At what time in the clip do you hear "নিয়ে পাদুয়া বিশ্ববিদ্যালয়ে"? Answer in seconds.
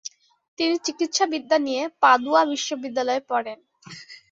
1.59-3.21